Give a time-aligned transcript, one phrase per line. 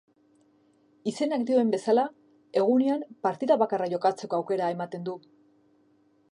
[1.11, 2.07] Izenak dioen bezala,
[2.63, 5.19] egunean partida bakarra jokatzeko aukera ematen du.